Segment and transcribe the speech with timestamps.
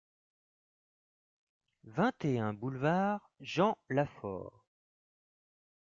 [1.83, 4.65] vingt et un boulevard Jean Lafaure